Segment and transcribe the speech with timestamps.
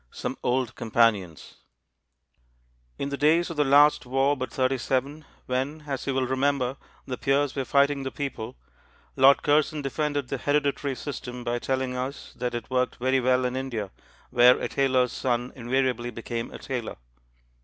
[0.09, 1.57] Some Old Companions
[2.97, 6.77] In the days of the last war but thirty seven, when (as you will remember)
[7.05, 8.57] the Peers were fighting the People,
[9.15, 13.55] Lord Curzon defended the hereditary system by telling us that it worked very well in
[13.55, 13.91] India,
[14.31, 16.95] where a tailor's son invariably became a tailor.